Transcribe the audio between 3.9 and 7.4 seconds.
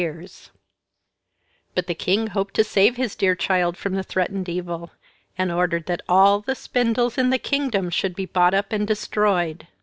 the threatened evil, and ordered that all the spindles in the